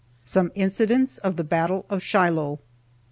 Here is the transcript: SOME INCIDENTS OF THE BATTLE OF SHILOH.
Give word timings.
SOME 0.25 0.51
INCIDENTS 0.55 1.19
OF 1.19 1.35
THE 1.35 1.43
BATTLE 1.43 1.85
OF 1.87 2.01
SHILOH. 2.01 2.57